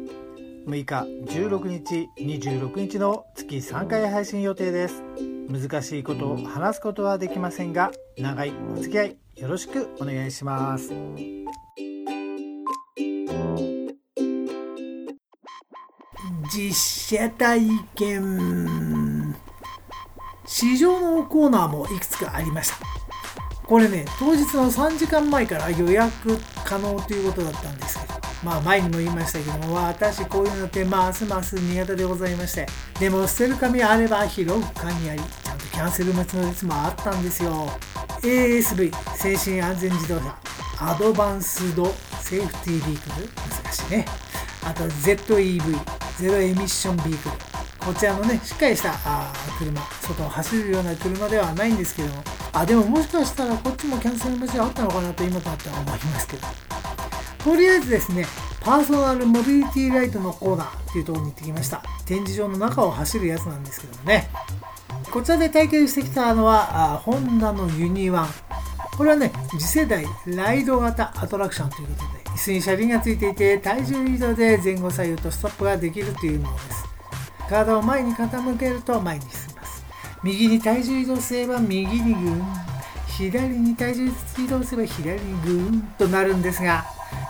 [0.68, 1.06] 6日
[1.40, 5.04] 16日26日の月3回配信予定です。
[5.50, 10.94] 難しいことを話すことはできませんが長いお付き合いよろしくお願いします。
[16.54, 17.62] 実写体
[17.96, 19.36] 験。
[20.46, 22.78] 市場のコーナーもいくつかありました。
[23.66, 28.14] これね当日の3時間前から予約可能ということだったんですけど。
[28.44, 32.66] まあ前にも言いましたけども私こういうのってますます苦手でございまして。
[33.00, 37.70] でも捨てる紙あれば拾う紙ありちゃんとキャンセル待ちの列もあったんですよ。
[38.22, 40.38] ASV 精神安全自動車。
[40.80, 41.86] アドバンスド
[42.20, 43.30] セーフティービークル。
[43.64, 44.06] 難しいね。
[44.64, 45.62] あと ZEV
[46.18, 47.36] ゼロエミッションビークル
[47.86, 56.72] こちらのねしっかりしたあ市街を走るような車ではないんですけどもあでももしかしたらこっちもキャンセル待ちあったのかなと今となっては思いますけど
[57.44, 58.26] とりあえずですね、
[58.62, 61.82] パーソナルモビリティライドのコーナーっていうところに行ってきました。
[62.06, 64.30] 展示場の中を走るやつなんですけどもね。
[65.12, 68.28] こちらで体験してきたのは、あホンダの UNI-ONE。
[68.96, 76.86] これはね、次世代ライド型アトラクションということで、椅子に車輪がついていて、体重移動で前後左右とストップができるというものです。
[77.50, 79.84] 体を前に傾けると前に進みます。
[80.24, 82.44] 右に体重移動すれば右にグーン、
[83.08, 86.86] 左に体重移動すれば左にグーンとなるんですが、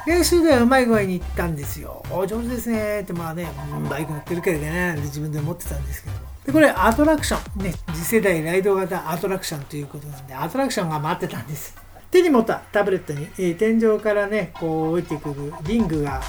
[0.06, 2.04] 練習ではうまい具合に行ったんですよ。
[2.12, 3.48] お上手ですねって、まあね、
[3.90, 6.16] バイク乗ってるからね、自分で持ってたんですけど。
[6.46, 11.76] で、これアトラクション、ね、次世代ライド型アトラクションということなんで、アトラクションが待ってたんです。
[12.12, 16.22] 手に持ったタブレットに、えー、天井からね、こう降りてくるリングが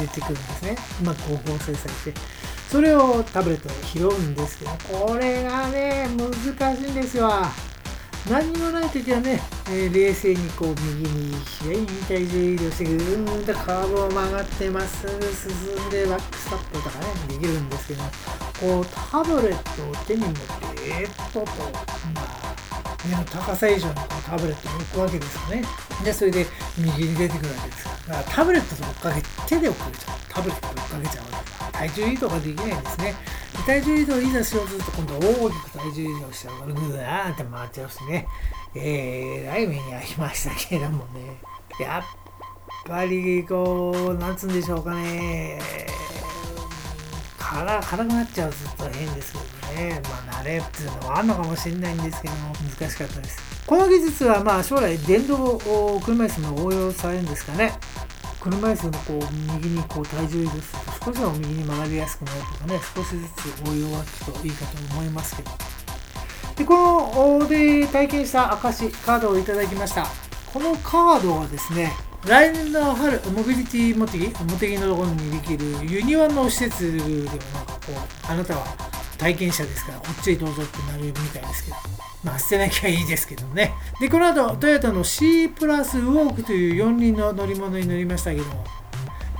[0.00, 0.76] 出てくるんですね。
[1.02, 2.18] うまく合成されて。
[2.70, 4.70] それをタブレットで拾うんですけど、
[5.06, 7.30] これがね、難しいんですよ。
[8.30, 18.02] 何もない時はね、えー、冷静にこう右に左に体重移動してぐーんとカーブを曲がってまっすぐ進んでバックスタップとかねできるんですけど
[18.60, 20.40] こうタブレットを手に持って
[21.00, 21.46] え、っとと
[22.14, 25.64] まあ目の高さ以上にこうタブレットに行くわけですよね。
[26.04, 30.18] でそれで右に出てくるわけですからだからタブレットと追っかけ手で追っかけちゃう。
[30.28, 33.14] タブレットで追っかけちゃうわけです体重移動ができないんですね。
[33.66, 38.26] 体重移動をいざしようとすると今度は大きく体重移動しちゃうからぐーって回っちゃうしね。
[38.74, 41.40] えー、ライブにありましたけれどもね。
[41.80, 42.02] やっ
[42.86, 45.60] ぱりこうなんつうんでしょうかね。
[47.48, 50.02] 辛辛くなっちゃうと変ですけどね。
[50.04, 53.64] まあ慣れっていうのはあるのかもしれないんですけども難しかったです。
[53.66, 57.72] この技術はまあ将来電動車椅子も応用されるんですかね。
[58.40, 60.62] 車椅子のこう右にこう体重移動する
[61.00, 65.50] と少しでも右に曲がりやすくなるとかね少しずつ応用が効くといいかと思いますけど。
[66.54, 70.06] でこので体験した証カードをいただきました。
[70.52, 71.92] このカードはですね
[72.26, 78.66] 来年の春モビリティモテギモテギのところにできるユニワンの施設ではなんかこうあなたは
[79.16, 81.76] 体験者ですからこっちへどうぞってなるみたいですけど
[82.24, 83.72] まあ捨てなきゃいいですけどね。
[84.00, 88.44] でこの後トヨタの C プラスウォークという四輪の乗り物に乗りましたけど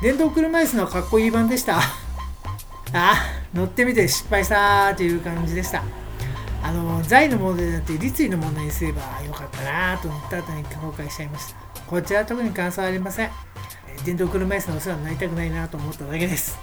[0.01, 1.81] 電動車椅子のかっこいい版でした。
[2.95, 3.17] あ
[3.53, 5.83] 乗ってみて失敗したという感じでした。
[6.63, 11.68] あの財のものでなくて立位のものにすればよかったなと思った後に後悔しちゃいました。
[11.89, 13.31] こちらは特に感想はありません。
[14.05, 16.59] 電動車椅子のお世話になりたくないなと思っただけです。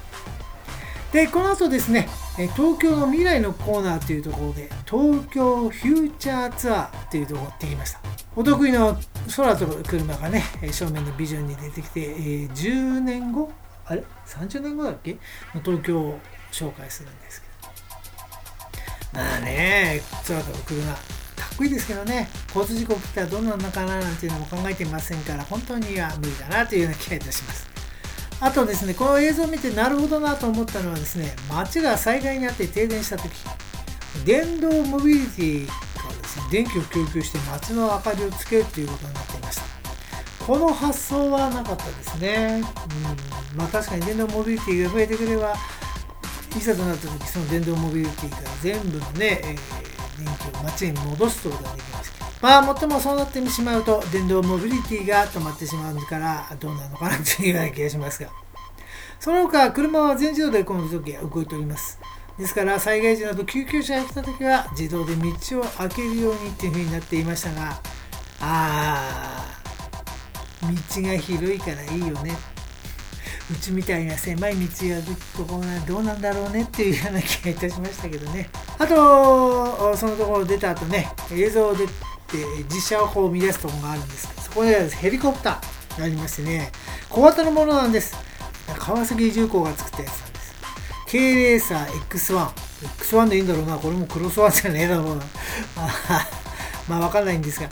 [1.11, 2.07] でこの後ですね
[2.55, 7.99] 東京の未来のコーナーというところで東京フューチャーツアーというところに行ってきました。
[8.35, 8.97] お得意の
[9.35, 13.51] 空飛ぶ車がね正面のビジョンに出てきて10年後？
[13.85, 15.13] あれ？30年後だっけ？
[15.55, 16.19] の東京を
[16.51, 17.47] 紹介するんですけ
[19.17, 19.23] ど。
[19.23, 21.14] まあね空飛ぶ車。
[21.55, 22.27] っこいいですけどね。
[22.53, 27.67] 交通事故起きたらどうなのかななんていうのも考えていませんから本当には無理だなというような気がいたします。
[28.41, 33.31] あとですねこの映像を見てなるほどなと思ったのはですね街が災害にあって停電した時
[34.25, 35.73] 電動モビリティが
[36.21, 39.63] ですね電気を供給して街の明かりをつけるということになっていました。
[40.45, 42.61] この発想はなかったですね、
[43.53, 45.55] うん、まあ確かに電動モビリティが増えてくれば
[46.55, 58.29] いざとなった時その電動モビリティが全部のね、えー、電気を街に戻すことができますまあもっともそうなってしまうと電動モビリティが止まってしまうからどうなのかなというような気がしますが。
[59.19, 61.97] その他車は全自動でこの時は動いております
[62.37, 67.79] ですから災害時など救急車が来た時は自動で道を開けるようにっていう風になっていましたが
[68.41, 69.65] あー
[70.73, 72.35] 道が広いからいいよね。
[73.51, 75.01] うちみたいな狭い道が
[75.37, 78.49] ところどうなんだろうねっていうような気がいたしましたけどね。
[78.77, 81.85] あとそのところ出た後ね映像で
[82.69, 84.27] 実写をこう生み出すところがあるんです。
[84.27, 86.71] けどそこでヘリコプターがありましてね
[87.09, 88.15] 小型のものなんです。
[88.77, 90.55] 川崎重工が作ったやつなんです。
[91.07, 92.47] K レーサー X1
[92.99, 95.23] X1 でいいんだろうなこれもクロスワンじゃねえだろうな。
[96.89, 97.69] まあわかんないんですが。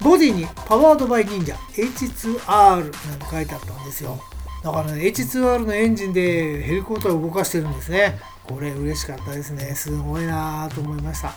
[0.00, 4.18] ボディにパワードバイ忍者 H2R なんて書いてあったんですよ。
[4.62, 8.18] だからね H2R のエンジンでヘリコプターを動かしてるんですね。
[8.44, 9.74] これ嬉しかったですね。
[9.74, 11.28] すごいなと思いました。
[11.28, 11.36] やっ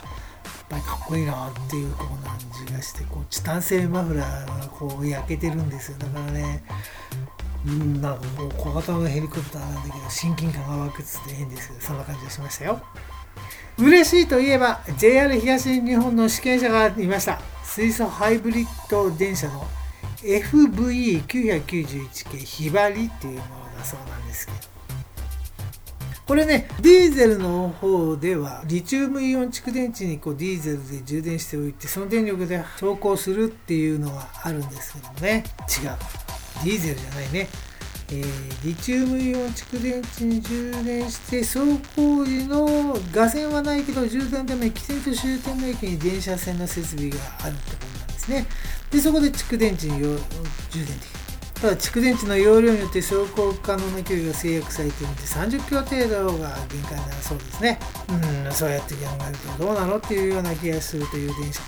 [0.69, 2.07] ぱりかっこいいなっていう感
[2.67, 5.97] じがしてこうチタン製マフラーがこう焼けてるんですよ。
[5.99, 6.63] だからね
[7.65, 12.81] うんなんかこう小型のヘリコプターなんだけど親近感が湧くっつって変ですけどそんな感じがしましたよ。
[13.77, 17.39] 嬉しいといえば JR 東日本の試験車がいました。
[17.63, 19.65] 水素ハイブリッド電車の
[20.23, 23.45] FVE991 系ひばりっていうもの
[23.77, 24.57] だそうなんですけど。
[26.25, 35.43] これねディーゼルの方ではリチウムイオン蓄電池にこうディーゼルで充電しておいてその電力で走行するっていうのはあるんですけどね。
[35.67, 35.97] 違う。
[36.63, 37.49] ディーゼルじゃないね。
[38.09, 41.59] えー、リチウムイオン蓄電池に充電して走
[41.95, 47.92] 行時の画線はないけど充電のため起点と終点の駅に電車線の設備があるところなん
[48.23, 48.45] ですね。
[48.91, 51.23] でそこで蓄電池に充電できる
[51.61, 57.79] ただ蓄電池の容量によって走行可能な距離が制約されていて30キロ程度が限界なそうですね。
[58.09, 61.61] うんそうやって考えるとどうなのっていうような気がするという電車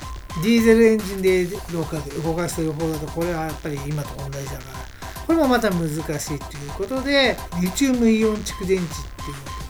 [0.43, 4.85] ディーゼルエンジンで動か動かしている方だとこれはやっぱり今と同じだから。
[5.25, 5.99] これもまた難しい
[6.39, 8.87] ということでリチウムイオン蓄電池っ
[9.25, 9.64] ていうこ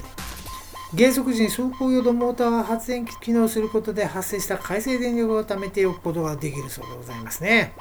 [0.94, 7.74] 減速時に走行用のモーターが発電機機能することで発生した回生電力を貯めておくことができるそうでございますね。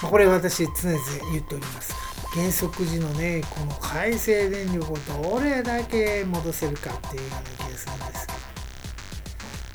[0.00, 1.00] これ私常々
[1.32, 1.94] 言っております。
[2.36, 8.26] 減速時のねこの回生電力をどれだけ戻せるかっていうような気がするんです。
[8.26, 8.38] けど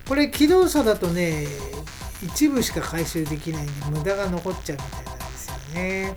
[0.09, 1.47] これ機動車だとね
[2.23, 6.15] 一部しか回収できないんで無駄が残っちゃうみたいなんですよね。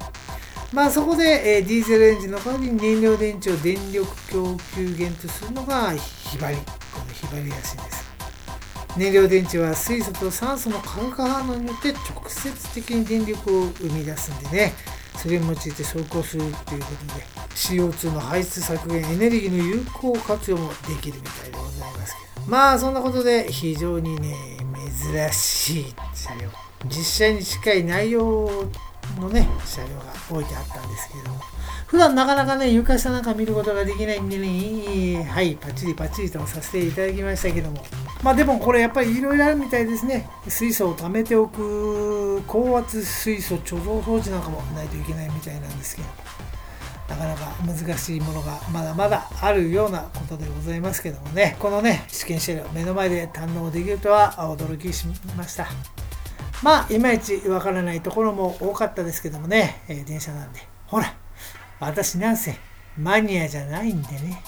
[0.72, 8.06] まあそこで、え、ディーゼルエンジンの代わりに燃料電池を電力供給源とするのがひばりこのひばりらしいんです。
[8.96, 14.72] 燃料電池は水素と酸素の化学反応によって直接的に電力を生み出すんでね
[15.16, 22.46] それを用いて走行するということで CO2 の排出削減エネルギーの有効活用もできるみたいでございますけど。
[22.46, 24.34] まあそんなことで非常にね
[25.02, 26.48] 珍しい車両。
[26.86, 28.64] 実車に近い内容
[29.20, 31.40] のね車両が置いてあったんですけども
[31.86, 37.84] 普段なかなかね床下なんか見ることができないんでねはいパチリパチリとさせていただきましたけども。
[38.22, 40.28] まあでもこれやっぱりいろいろあるみたいですね。
[40.48, 46.08] 水素を貯めておく高圧水素貯蔵装置なんかもないといけないみたいなんですけど
[47.10, 51.56] なかなか難しいものがまだまだあるようなことでございますけどもね。
[51.60, 55.68] このね試験車両目の前で堪能できるとは驚きしました。
[56.62, 60.60] まあいまいちわからないところも多かったですけどもね、えー、電車なんで。
[60.86, 61.14] ほら
[61.80, 62.56] 私なんせ
[62.98, 64.42] マニアじゃないんでね。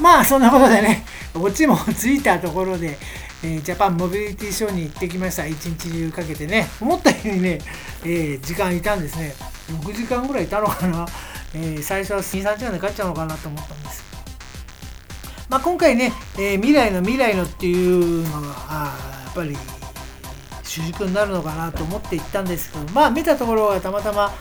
[0.00, 1.04] まあそんなことでね
[1.34, 2.96] オチもついたところで、
[3.44, 5.46] えー、ジャパンモビリティショーに行ってきました。
[5.46, 6.66] 一日中かけてね。
[6.80, 7.58] 思ったようにね、
[8.04, 9.34] えー、時間いたんですね。
[9.68, 11.06] 6時間ぐらいいたのかな、
[11.54, 14.02] えー、最初は23時間で帰っちゃうのかなと思ったんです。
[15.48, 19.56] まあ今回ね、え未来の未来のっていうのがあやっぱり
[20.72, 24.32] 主軸になるのかなと思って行ったんですけどまあ見たところはたまたま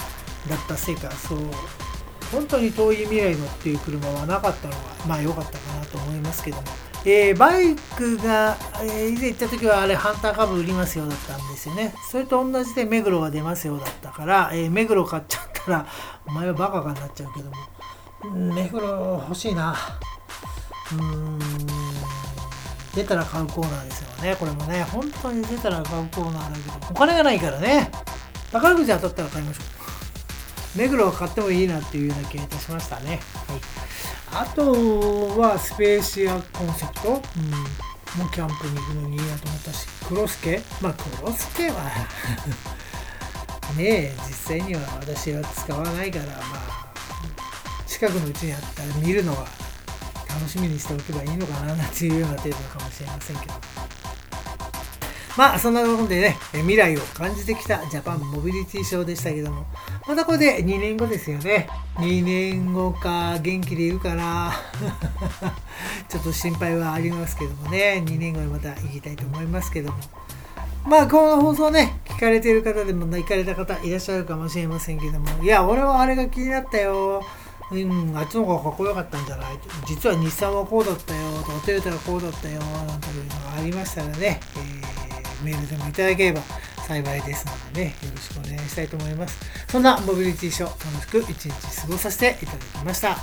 [0.49, 1.39] だったせいかそう。
[2.31, 6.63] 本当に遠い未来のっていう車はなかったのがまあ良かったかなと思いますけども、
[7.03, 11.93] えー、バイクが、えー、以前行った時はあれハンター株売りますよだったんですよね。
[12.09, 15.85] それと同じで目黒が出ますよだったから、えー、目黒買っちゃったら
[16.25, 17.57] お前はバカかになっちゃうけども。
[18.53, 18.87] 目黒
[19.27, 19.75] 欲しいな。
[20.93, 21.90] うーん。
[22.95, 24.35] 出たら買うコーナーですよね。
[24.35, 27.91] これもね本当に出たら買うコーナーだけどお金がないからね。
[28.51, 29.81] 宝くじ当たったら買いましょう。
[30.75, 33.19] 目黒を買ってもいいなっていうような気がいたしましたね、
[34.29, 34.71] はい、あと
[35.37, 37.21] はスペーシアコンセプト、うん、も
[38.25, 40.61] うキャンプに行くのにいいなと思ったしクロスケ。
[40.81, 41.83] まあクロスケは
[43.77, 46.93] ねえ実際には私は使わないからまあ
[47.85, 49.45] 近くのうちにあったら見るのは
[50.35, 53.53] 楽しみにしておけばいいのかななんていうような程度かもしれませんけど。
[55.37, 59.65] まあそんなことでね未来を感じてきたジャパンモビリティショーでしたけども。
[60.07, 61.69] またこれで2年後ですよね。
[61.95, 64.53] 2年後か元気でいるかな。
[66.09, 68.03] ちょっと心配はありますけどもね。
[68.05, 69.99] 2年後にまた行きたいと思いますけども。
[70.85, 77.23] まあ、この放送ね、聞かれてる方でも行かれた方いらっしゃるかもしれませんけども、いや、俺はあれが気になったよ。
[77.71, 79.57] うん、あっちの方がかっこよかったんじゃない？
[79.87, 86.41] 実は日産はこうだったよとか、トヨタはこうだったよなんていうのがありましたらね、えー、メールでもいただければ
[86.85, 89.39] 幸いですのでね、よろしくお願いしたいと思います。
[89.69, 93.17] そんなモビリティショー、楽しく一日過ごさせていただきました。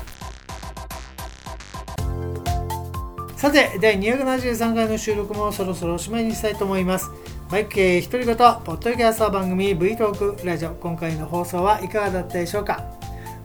[3.37, 7.11] さて、第273回の収録もそろそろおしまいにしたいと思います。
[7.51, 12.98] バイク系独り言ポッドキャスト番組 V トークラジオ今回の放送はいかがだったでしょうか？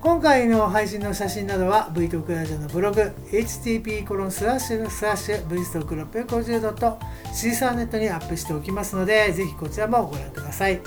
[0.04, 6.98] 今回の配信の写真などは V トークラジオのブログ http コロンスラッシュスラッシュ V ストーク 650.
[7.34, 10.82] シーサーネットにアップしておきますのでぜひこちらもご覧ください。